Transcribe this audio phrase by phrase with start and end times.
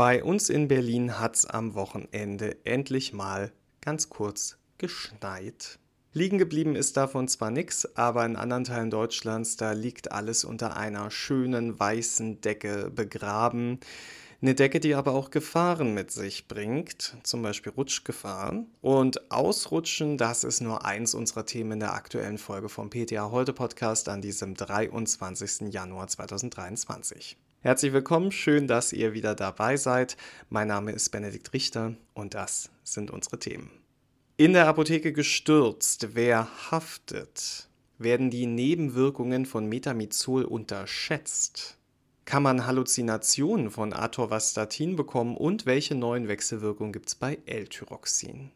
[0.00, 3.52] Bei uns in Berlin hat es am Wochenende endlich mal
[3.82, 5.78] ganz kurz geschneit.
[6.14, 10.74] Liegen geblieben ist davon zwar nichts, aber in anderen Teilen Deutschlands, da liegt alles unter
[10.74, 13.78] einer schönen weißen Decke begraben.
[14.40, 18.68] Eine Decke, die aber auch Gefahren mit sich bringt, zum Beispiel Rutschgefahren.
[18.80, 23.52] Und Ausrutschen, das ist nur eins unserer Themen in der aktuellen Folge vom PTA Heute
[23.52, 25.70] Podcast an diesem 23.
[25.74, 27.36] Januar 2023.
[27.62, 30.16] Herzlich willkommen, schön, dass ihr wieder dabei seid.
[30.48, 33.70] Mein Name ist Benedikt Richter und das sind unsere Themen.
[34.38, 37.68] In der Apotheke gestürzt, wer haftet?
[37.98, 41.76] Werden die Nebenwirkungen von Metamizol unterschätzt?
[42.24, 48.52] Kann man Halluzinationen von Atorvastatin bekommen und welche neuen Wechselwirkungen gibt es bei L-Tyroxin?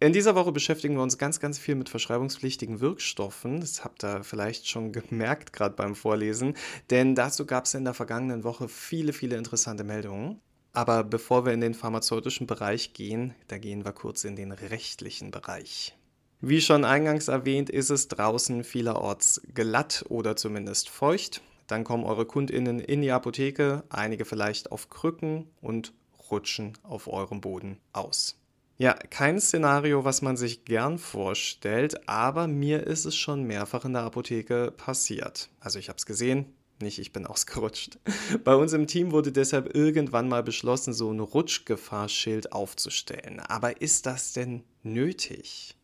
[0.00, 3.60] In dieser Woche beschäftigen wir uns ganz, ganz viel mit verschreibungspflichtigen Wirkstoffen.
[3.60, 6.54] Das habt ihr vielleicht schon gemerkt, gerade beim Vorlesen,
[6.90, 10.40] denn dazu gab es in der vergangenen Woche viele, viele interessante Meldungen.
[10.72, 15.32] Aber bevor wir in den pharmazeutischen Bereich gehen, da gehen wir kurz in den rechtlichen
[15.32, 15.96] Bereich.
[16.40, 21.42] Wie schon eingangs erwähnt, ist es draußen vielerorts glatt oder zumindest feucht.
[21.66, 25.92] Dann kommen eure Kundinnen in die Apotheke, einige vielleicht auf Krücken und
[26.30, 28.38] rutschen auf eurem Boden aus.
[28.80, 33.94] Ja, kein Szenario, was man sich gern vorstellt, aber mir ist es schon mehrfach in
[33.94, 35.50] der Apotheke passiert.
[35.58, 37.98] Also ich habe es gesehen, nicht ich bin ausgerutscht.
[38.44, 43.40] Bei uns im Team wurde deshalb irgendwann mal beschlossen, so ein Rutschgefahrschild aufzustellen.
[43.40, 45.74] Aber ist das denn nötig?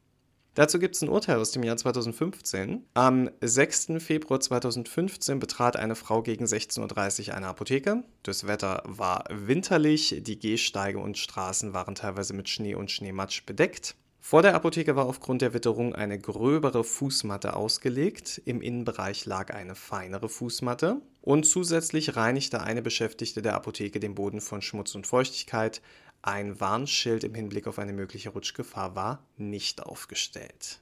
[0.55, 2.85] Dazu gibt es ein Urteil aus dem Jahr 2015.
[2.95, 3.95] Am 6.
[3.99, 8.05] Februar 2015 betrat eine Frau gegen 16.30 Uhr eine Apotheke.
[8.23, 13.97] Das Wetter war winterlich, die Gehsteige und Straßen waren teilweise mit Schnee und Schneematsch bedeckt.
[14.21, 18.41] Vor der Apotheke war aufgrund der Witterung eine gröbere Fußmatte ausgelegt.
[18.47, 21.03] Im Innenbereich lag eine feinere Fußmatte.
[21.21, 25.83] Und zusätzlich reinigte eine Beschäftigte der Apotheke den Boden von Schmutz und Feuchtigkeit.
[26.27, 30.81] Ein Warnschild im Hinblick auf eine mögliche Rutschgefahr war nicht aufgestellt.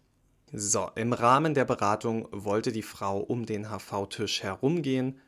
[0.53, 5.20] So, im Rahmen der Beratung wollte die Frau um den HV-Tisch herumgehen,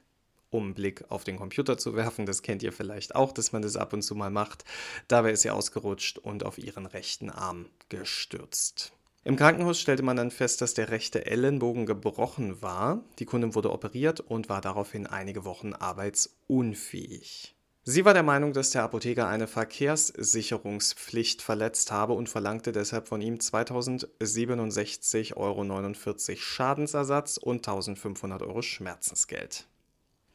[0.51, 2.27] um einen Blick auf den Computer zu werfen.
[2.27, 4.65] Das kennt ihr vielleicht auch, dass man das ab und zu mal macht.
[5.09, 8.93] Dabei ist sie ausgerutscht und auf ihren rechten Arm gestürzt.
[9.25, 13.03] Im Krankenhaus stellte man dann fest, dass der rechte Ellenbogen gebrochen war.
[13.19, 17.54] Die Kundin wurde operiert und war daraufhin einige Wochen arbeitsunfähig.
[17.87, 23.21] Sie war der Meinung, dass der Apotheker eine Verkehrssicherungspflicht verletzt habe und verlangte deshalb von
[23.21, 25.67] ihm 2067,49 Euro
[26.37, 29.67] Schadensersatz und 1500 Euro Schmerzensgeld.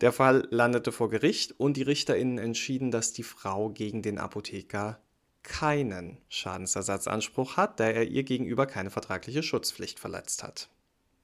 [0.01, 5.01] Der Fall landete vor Gericht und die RichterInnen entschieden, dass die Frau gegen den Apotheker
[5.41, 10.69] keinen Schadensersatzanspruch hat, da er ihr gegenüber keine vertragliche Schutzpflicht verletzt hat.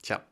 [0.06, 0.22] Tja,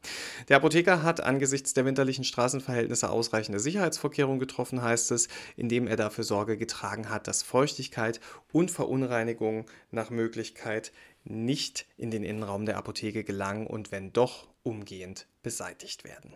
[0.49, 5.27] der Apotheker hat angesichts der winterlichen Straßenverhältnisse ausreichende Sicherheitsvorkehrungen getroffen, heißt es,
[5.57, 8.21] indem er dafür Sorge getragen hat, dass Feuchtigkeit
[8.53, 10.93] und Verunreinigung nach Möglichkeit
[11.25, 16.35] nicht in den Innenraum der Apotheke gelangen und wenn doch umgehend beseitigt werden.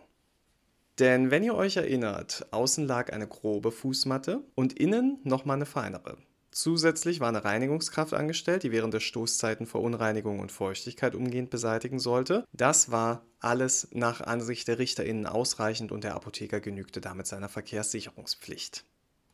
[0.99, 6.17] Denn wenn ihr euch erinnert, außen lag eine grobe Fußmatte und innen nochmal eine feinere.
[6.51, 12.45] Zusätzlich war eine Reinigungskraft angestellt, die während der Stoßzeiten Verunreinigung und Feuchtigkeit umgehend beseitigen sollte.
[12.53, 18.85] Das war alles nach Ansicht der RichterInnen ausreichend und der Apotheker genügte damit seiner Verkehrssicherungspflicht.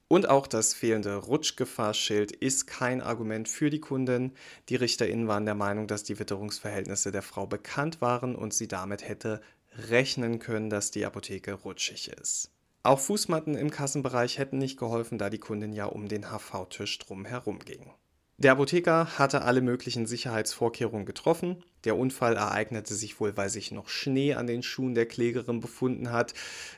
[0.08, 4.34] Und auch das fehlende Rutschgefahrschild ist kein Argument für die Kunden.
[4.70, 9.08] Die RichterInnen waren der Meinung, dass die Witterungsverhältnisse der Frau bekannt waren und sie damit
[9.08, 9.42] hätte
[9.90, 12.52] rechnen können, dass die Apotheke rutschig ist.
[12.86, 17.26] Auch Fußmatten im Kassenbereich hätten nicht geholfen, da die Kundin ja um den HV-Tisch drum
[17.26, 17.90] herum ging.
[18.38, 21.64] Der Apotheker hatte alle möglichen Sicherheitsvorkehrungen getroffen.
[21.84, 26.12] Der Unfall ereignete sich wohl, weil sich noch Schnee an den Schuhen der Klägerin befunden
[26.12, 26.36] hat.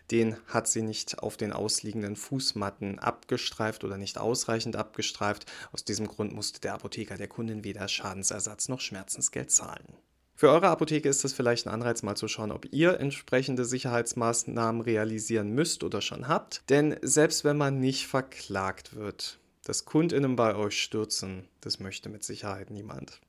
[0.09, 5.51] Den hat sie nicht auf den ausliegenden Fußmatten abgestreift oder nicht ausreichend abgestreift.
[5.73, 9.97] Aus diesem Grund musste der Apotheker der Kundin weder Schadensersatz noch Schmerzensgeld zahlen.
[10.39, 14.83] Für eure Apotheke ist es vielleicht ein Anreiz, mal zu schauen, ob ihr entsprechende Sicherheitsmaßnahmen
[14.83, 16.61] realisieren müsst oder schon habt.
[16.69, 22.23] Denn selbst wenn man nicht verklagt wird, dass KundInnen bei euch stürzen, das möchte mit
[22.23, 23.19] Sicherheit niemand.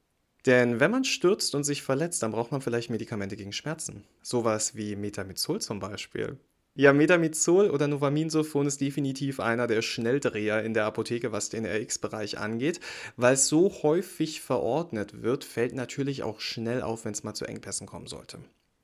[0.45, 4.05] Denn wenn man stürzt und sich verletzt, dann braucht man vielleicht Medikamente gegen Schmerzen.
[4.21, 6.39] Sowas wie Metamizol zum Beispiel.
[6.79, 12.39] Ja, Metamizol oder Novaminsulfon ist definitiv einer der Schnelldreher in der Apotheke, was den RX-Bereich
[12.39, 12.79] angeht.
[13.17, 17.47] Weil es so häufig verordnet wird, fällt natürlich auch schnell auf, wenn es mal zu
[17.47, 18.39] Engpässen kommen sollte.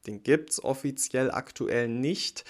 [0.08, 2.44] Den gibt es offiziell aktuell nicht,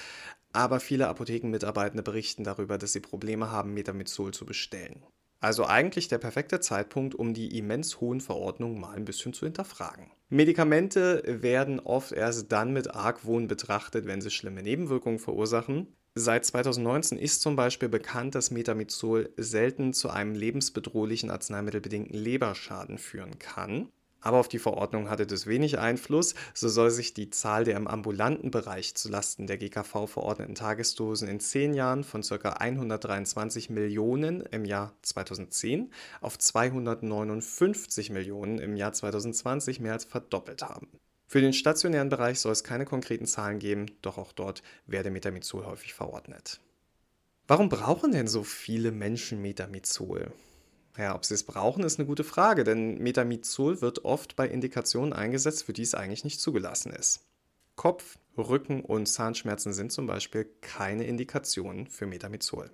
[0.55, 5.03] aber viele Apothekenmitarbeitende berichten darüber, dass sie Probleme haben, Metamizol zu bestellen.
[5.45, 10.11] Also eigentlich der perfekte Zeitpunkt, um die immens hohen Verordnungen mal ein bisschen zu hinterfragen.
[10.31, 15.95] Medikamente werden oft erst dann mit Argwohn betrachtet, wenn sie schlimme Nebenwirkungen verursachen.
[16.15, 23.39] Seit 2019 ist zum Beispiel bekannt, dass Metamizol selten zu einem lebensbedrohlichen arzneimittelbedingten Leberschaden führen
[23.39, 23.91] kann.
[24.25, 26.35] Aber auf die Verordnung hatte das wenig Einfluss.
[26.55, 31.41] So soll sich die Zahl der im ambulanten Bereich zulasten der GKV verordneten Tagesdosen in
[31.41, 32.55] zehn Jahren von ca.
[32.55, 35.93] 123 Millionen im Jahr 2010
[36.23, 40.89] auf 259 Millionen im Jahr 2020 mehr als verdoppelt haben.
[41.27, 45.67] Für den stationären Bereich soll es keine konkreten Zahlen geben, doch auch dort werde Metamizol
[45.67, 46.61] häufig verordnet.
[47.47, 50.33] Warum brauchen denn so viele Menschen Metamizol?
[50.97, 55.13] Ja, ob sie es brauchen, ist eine gute Frage, denn Metamizol wird oft bei Indikationen
[55.13, 57.27] eingesetzt, für die es eigentlich nicht zugelassen ist.
[57.75, 62.71] Kopf-, Rücken- und Zahnschmerzen sind zum Beispiel keine Indikationen für Metamizol.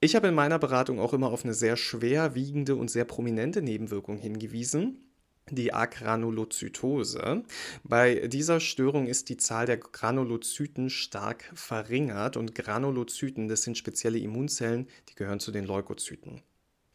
[0.00, 4.16] Ich habe in meiner Beratung auch immer auf eine sehr schwerwiegende und sehr prominente Nebenwirkung
[4.16, 5.10] hingewiesen,
[5.50, 7.44] die Agranulozytose.
[7.84, 14.18] Bei dieser Störung ist die Zahl der Granulozyten stark verringert und Granulozyten, das sind spezielle
[14.18, 16.40] Immunzellen, die gehören zu den Leukozyten.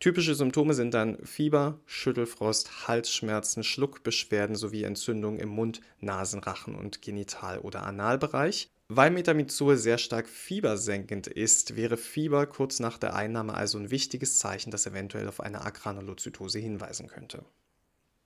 [0.06, 7.02] Typische Symptome sind dann Fieber, Schüttelfrost, Halsschmerzen, Schluckbeschwerden sowie Entzündungen im Mund, Nasen, Rachen und
[7.02, 8.70] Genital- oder Analbereich.
[8.88, 14.38] Weil Metamizol sehr stark fiebersenkend ist, wäre Fieber kurz nach der Einnahme also ein wichtiges
[14.38, 17.44] Zeichen, das eventuell auf eine Agranulozytose hinweisen könnte.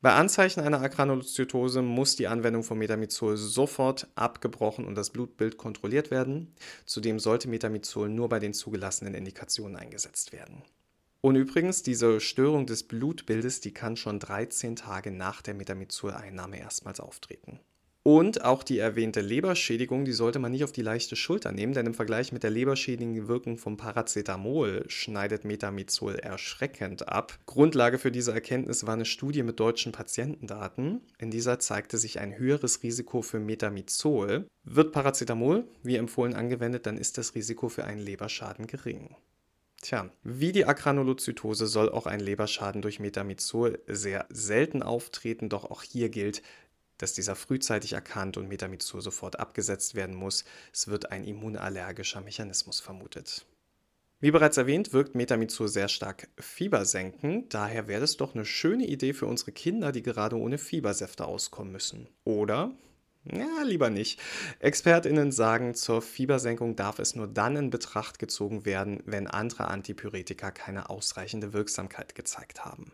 [0.02, 6.12] Bei Anzeichen einer Agranulozytose muss die Anwendung von Metamizol sofort abgebrochen und das Blutbild kontrolliert
[6.12, 6.54] werden.
[6.86, 10.62] Zudem sollte Metamizol nur bei den zugelassenen Indikationen eingesetzt werden.
[11.22, 17.00] Und übrigens, diese Störung des Blutbildes, die kann schon 13 Tage nach der Metamizol-Einnahme erstmals
[17.00, 17.60] auftreten.
[18.04, 21.86] Und auch die erwähnte Leberschädigung, die sollte man nicht auf die leichte Schulter nehmen, denn
[21.86, 27.38] im Vergleich mit der leberschädigenden Wirkung von Paracetamol schneidet Metamizol erschreckend ab.
[27.46, 31.02] Grundlage für diese Erkenntnis war eine Studie mit deutschen Patientendaten.
[31.18, 34.48] In dieser zeigte sich ein höheres Risiko für Metamizol.
[34.64, 39.18] Wird Paracetamol, wie empfohlen, angewendet, dann ist das Risiko für einen Leberschaden gering.
[39.82, 45.84] Tja, wie die Agranulozytose soll auch ein Leberschaden durch Metamizol sehr selten auftreten, doch auch
[45.84, 46.42] hier gilt,
[46.98, 50.44] dass dieser frühzeitig erkannt und Metamizol sofort abgesetzt werden muss.
[50.74, 53.46] Es wird ein immunallergischer Mechanismus vermutet.
[54.20, 59.14] Wie bereits erwähnt, wirkt Metamizol sehr stark fiebersenkend, daher wäre es doch eine schöne Idee
[59.14, 62.10] für unsere Kinder, die gerade ohne Fiebersäfte auskommen müssen.
[62.26, 62.74] Oder
[63.34, 64.20] ja, lieber nicht.
[64.60, 70.52] ExpertInnen sagen, zur Fiebersenkung darf es nur dann in Betracht gezogen werden, wenn andere Antipyretika
[70.52, 72.92] keine ausreichende Wirksamkeit gezeigt haben.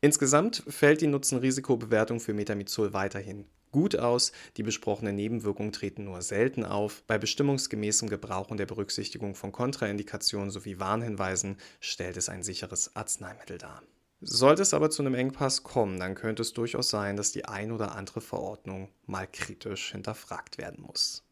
[0.00, 4.32] Insgesamt fällt die Nutzen-Risiko-Bewertung für Metamizol weiterhin gut aus.
[4.56, 7.02] Die besprochenen Nebenwirkungen treten nur selten auf.
[7.06, 13.58] Bei bestimmungsgemäßem Gebrauch und der Berücksichtigung von Kontraindikationen sowie Warnhinweisen stellt es ein sicheres Arzneimittel
[13.58, 13.82] dar.
[14.20, 17.70] Sollte es aber zu einem Engpass kommen, dann könnte es durchaus sein, dass die ein
[17.70, 21.22] oder andere Verordnung mal kritisch hinterfragt werden muss.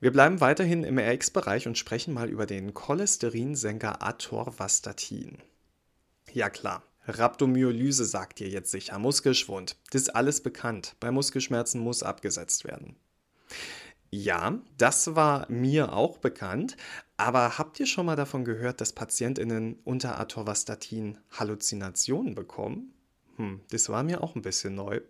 [0.00, 5.38] Wir bleiben weiterhin im RX-Bereich und sprechen mal über den Cholesterinsenker Atorvastatin.
[6.32, 9.76] Ja klar, Rhabdomyolyse sagt ihr jetzt sicher, Muskelschwund.
[9.90, 10.96] Das ist alles bekannt.
[11.00, 12.96] Bei Muskelschmerzen muss abgesetzt werden.
[14.16, 16.76] Ja, das war mir auch bekannt,
[17.16, 22.94] aber habt ihr schon mal davon gehört, dass PatientInnen unter Atorvastatin Halluzinationen bekommen?
[23.38, 25.00] Hm, das war mir auch ein bisschen neu.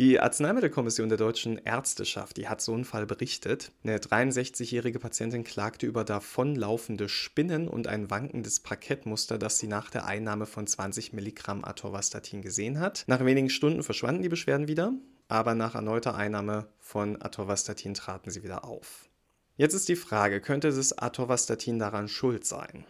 [0.00, 3.70] Die Arzneimittelkommission der deutschen Ärzteschaft, die hat so einen Fall berichtet.
[3.84, 10.06] Eine 63-jährige Patientin klagte über davonlaufende Spinnen und ein wankendes Parkettmuster, das sie nach der
[10.06, 13.04] Einnahme von 20 Milligramm Atorvastatin gesehen hat.
[13.06, 14.94] Nach wenigen Stunden verschwanden die Beschwerden wieder
[15.28, 19.08] aber nach erneuter Einnahme von Atorvastatin traten sie wieder auf.
[19.56, 22.84] Jetzt ist die Frage, könnte das Atorvastatin daran schuld sein?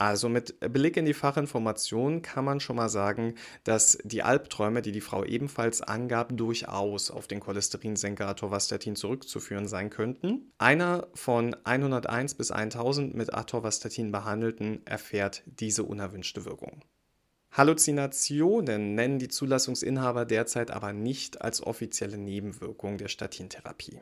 [0.00, 4.92] Also mit Blick in die Fachinformation kann man schon mal sagen, dass die Albträume, die
[4.92, 10.52] die Frau ebenfalls angab, durchaus auf den Cholesterinsenker Atorvastatin zurückzuführen sein könnten.
[10.56, 16.84] Einer von 101 bis 1000 mit Atorvastatin behandelten erfährt diese unerwünschte Wirkung.
[17.50, 24.00] Halluzinationen nennen die Zulassungsinhaber derzeit aber nicht als offizielle Nebenwirkung der Statintherapie.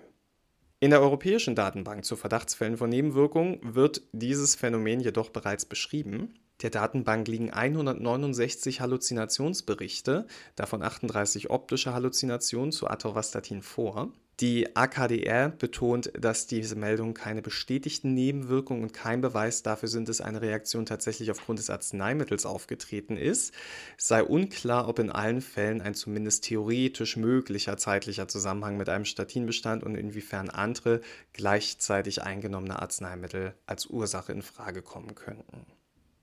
[0.79, 6.35] In der Europäischen Datenbank zu Verdachtsfällen von Nebenwirkungen wird dieses Phänomen jedoch bereits beschrieben.
[6.61, 14.13] Der Datenbank liegen 169 Halluzinationsberichte, davon 38 optische Halluzinationen zu Atorvastatin vor.
[14.41, 20.21] Die AKDR betont, dass diese Meldungen keine bestätigten Nebenwirkungen und kein Beweis dafür sind, dass
[20.21, 23.55] eine Reaktion tatsächlich aufgrund des Arzneimittels aufgetreten ist.
[23.97, 29.07] Es sei unklar, ob in allen Fällen ein zumindest theoretisch möglicher zeitlicher Zusammenhang mit einem
[29.07, 31.01] Statin bestand und inwiefern andere
[31.33, 35.65] gleichzeitig eingenommene Arzneimittel als Ursache in Frage kommen könnten.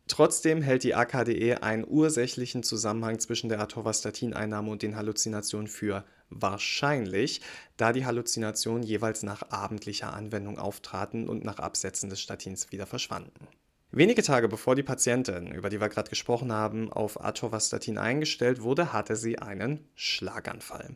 [0.08, 6.03] Trotzdem hält die AKDE einen ursächlichen Zusammenhang zwischen der Atorvastatin-Einnahme und den Halluzinationen für
[6.42, 7.42] wahrscheinlich,
[7.78, 13.48] da die Halluzinationen jeweils nach abendlicher Anwendung auftraten und nach Absetzen des Statins wieder verschwanden.
[13.92, 18.92] Wenige Tage bevor die Patientin, über die wir gerade gesprochen haben, auf Atorvastatin eingestellt wurde,
[18.92, 20.96] hatte sie einen Schlaganfall.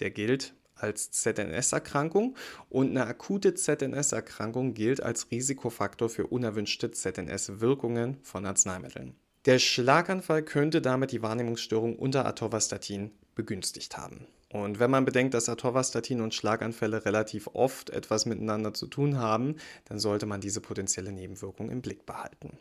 [0.00, 2.36] Der gilt als ZNS-Erkrankung
[2.68, 9.14] und eine akute ZNS-Erkrankung gilt als Risikofaktor für unerwünschte ZNS-Wirkungen von Arzneimitteln.
[9.44, 14.26] Der Schlaganfall könnte damit die Wahrnehmungsstörung unter Atorvastatin begünstigt haben.
[14.52, 19.56] Und wenn man bedenkt, dass Atorvastatin und Schlaganfälle relativ oft etwas miteinander zu tun haben,
[19.86, 22.58] dann sollte man diese potenzielle Nebenwirkung im Blick behalten.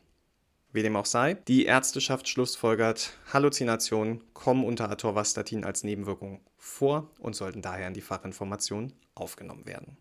[0.71, 7.35] Wie dem auch sei, die Ärzteschaft schlussfolgert, Halluzinationen kommen unter Atorvastatin als Nebenwirkung vor und
[7.35, 9.97] sollten daher in die Fachinformation aufgenommen werden.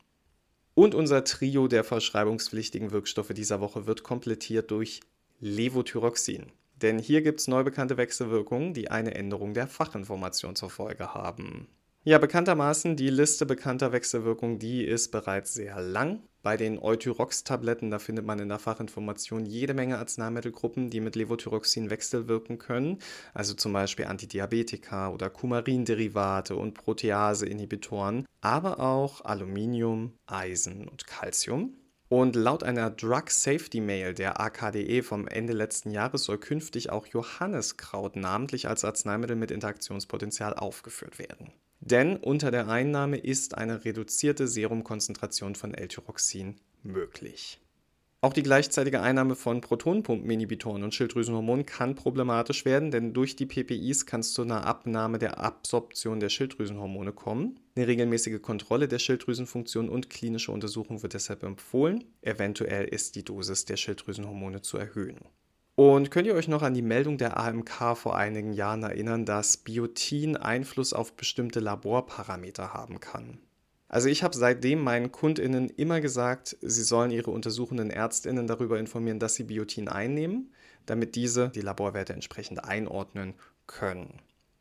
[0.75, 5.01] Und unser Trio der verschreibungspflichtigen Wirkstoffe dieser Woche wird komplettiert durch
[5.41, 6.53] Levothyroxin.
[6.77, 11.67] Denn hier gibt es neu bekannte Wechselwirkungen, die eine Änderung der Fachinformation zur Folge haben.
[12.03, 16.23] Ja, bekanntermaßen, die Liste bekannter Wechselwirkungen, die ist bereits sehr lang.
[16.43, 21.91] Bei den Euthyrox-Tabletten, da findet man in der Fachinformation jede Menge Arzneimittelgruppen, die mit Levothyroxin
[21.91, 23.01] wechselwirken können.
[23.35, 31.75] Also zum Beispiel Antidiabetika oder Kumarinderivate und Protease-Inhibitoren, aber auch Aluminium, Eisen und Calcium.
[32.09, 37.07] Und laut einer Drug Safety Mail der AKDE vom Ende letzten Jahres soll künftig auch
[37.07, 41.53] Johanniskraut namentlich als Arzneimittel mit Interaktionspotenzial aufgeführt werden.
[41.81, 47.61] Denn unter der Einnahme ist eine reduzierte Serumkonzentration von L-Tyroxin möglich.
[48.23, 54.05] Auch die gleichzeitige Einnahme von Protonenpumpeninhibitoren und Schilddrüsenhormonen kann problematisch werden, denn durch die PPIs
[54.05, 57.59] kann es zu einer Abnahme der Absorption der Schilddrüsenhormone kommen.
[57.77, 62.05] Eine regelmäßige Kontrolle der Schilddrüsenfunktion und klinische Untersuchung wird deshalb empfohlen.
[62.21, 65.21] Eventuell ist die Dosis der Schilddrüsenhormone zu erhöhen.
[65.81, 69.57] Und könnt ihr euch noch an die Meldung der AMK vor einigen Jahren erinnern, dass
[69.57, 73.39] Biotin Einfluss auf bestimmte Laborparameter haben kann?
[73.89, 79.21] Also ich habe seitdem meinen Kundinnen immer gesagt, sie sollen ihre untersuchenden Ärztinnen darüber informieren,
[79.21, 80.53] dass sie Biotin einnehmen,
[80.85, 83.33] damit diese die Laborwerte entsprechend einordnen
[83.67, 84.21] können.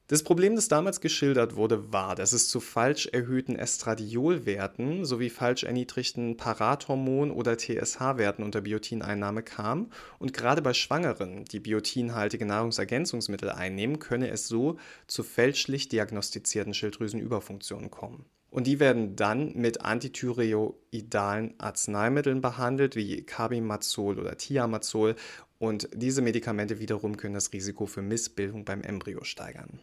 [0.09, 5.65] Das Problem, das damals geschildert wurde, war, dass es zu falsch erhöhten Estradiolwerten sowie falsch
[5.65, 13.99] erniedrigten Parathormon- oder TSH-Werten unter Biotineinnahme kam und gerade bei Schwangeren, die biotinhaltige Nahrungsergänzungsmittel einnehmen,
[13.99, 18.25] könne es so zu fälschlich diagnostizierten Schilddrüsenüberfunktionen kommen.
[18.49, 25.15] Und die werden dann mit antithyreoidalen Arzneimitteln behandelt, wie Carbimazol oder Thiamazol.
[25.59, 29.79] Und diese Medikamente wiederum können das Risiko für Missbildung beim Embryo steigern.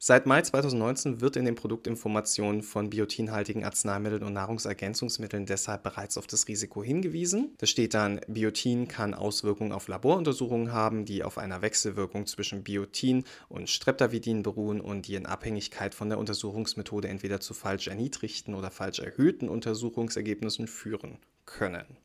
[0.00, 6.28] Seit Mai 2019 wird in den Produktinformationen von biotinhaltigen Arzneimitteln und Nahrungsergänzungsmitteln deshalb bereits auf
[6.28, 7.56] das Risiko hingewiesen.
[7.58, 13.24] Da steht dann, Biotin kann Auswirkungen auf Laboruntersuchungen haben, die auf einer Wechselwirkung zwischen Biotin
[13.48, 18.70] und Streptavidin beruhen und die in Abhängigkeit von der Untersuchungsmethode entweder zu falsch erniedrigten oder
[18.70, 21.98] falsch erhöhten Untersuchungsergebnissen führen können.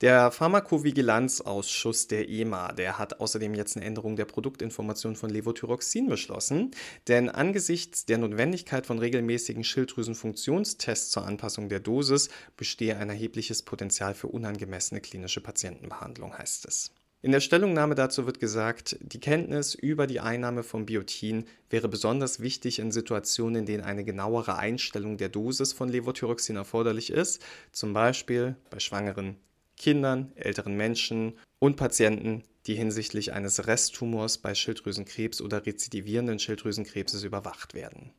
[0.00, 6.70] Der Pharmakovigilanzausschuss der EMA, der hat außerdem jetzt eine Änderung der Produktinformation von Levothyroxin beschlossen,
[7.06, 14.14] denn angesichts der Notwendigkeit von regelmäßigen Schilddrüsenfunktionstests zur Anpassung der Dosis bestehe ein erhebliches Potenzial
[14.14, 16.92] für unangemessene klinische Patientenbehandlung, heißt es.
[17.20, 22.40] In der Stellungnahme dazu wird gesagt, die Kenntnis über die Einnahme von Biotin wäre besonders
[22.40, 27.42] wichtig in Situationen, in denen eine genauere Einstellung der Dosis von Levothyroxin erforderlich ist,
[27.72, 29.36] zum Beispiel bei Schwangeren,
[29.80, 37.72] Kindern, älteren Menschen und Patienten, die hinsichtlich eines Resttumors bei Schilddrüsenkrebs oder rezidivierenden Schilddrüsenkrebses überwacht
[37.72, 38.12] werden.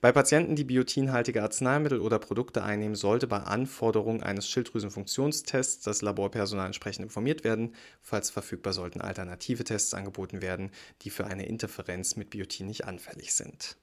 [0.00, 6.66] Bei Patienten, die biotinhaltige Arzneimittel oder Produkte einnehmen, sollte bei Anforderung eines Schilddrüsenfunktionstests das Laborpersonal
[6.66, 7.74] entsprechend informiert werden.
[8.00, 10.70] Falls verfügbar, sollten alternative Tests angeboten werden,
[11.02, 13.76] die für eine Interferenz mit Biotin nicht anfällig sind.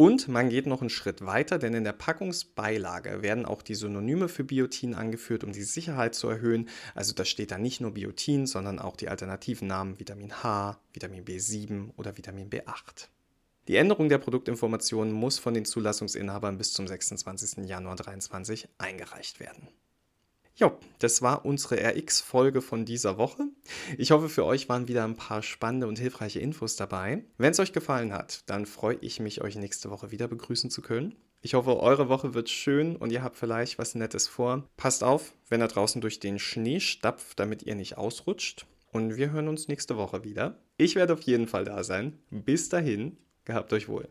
[0.00, 4.30] Und man geht noch einen Schritt weiter, denn in der Packungsbeilage werden auch die Synonyme
[4.30, 6.70] für Biotin angeführt, um die Sicherheit zu erhöhen.
[6.94, 11.26] Also da steht da nicht nur Biotin, sondern auch die alternativen Namen Vitamin H, Vitamin
[11.26, 13.08] B7 oder Vitamin B8.
[13.68, 17.68] Die Änderung der Produktinformationen muss von den Zulassungsinhabern bis zum 26.
[17.68, 19.68] Januar 2023 eingereicht werden.
[20.60, 23.44] Jo, das war unsere RX-Folge von dieser Woche.
[23.96, 27.24] Ich hoffe, für euch waren wieder ein paar spannende und hilfreiche Infos dabei.
[27.38, 30.82] Wenn es euch gefallen hat, dann freue ich mich, euch nächste Woche wieder begrüßen zu
[30.82, 31.16] können.
[31.40, 34.68] Ich hoffe, eure Woche wird schön und ihr habt vielleicht was Nettes vor.
[34.76, 38.66] Passt auf, wenn ihr draußen durch den Schnee stapft, damit ihr nicht ausrutscht.
[38.92, 40.58] Und wir hören uns nächste Woche wieder.
[40.76, 42.18] Ich werde auf jeden Fall da sein.
[42.28, 44.10] Bis dahin, gehabt euch wohl.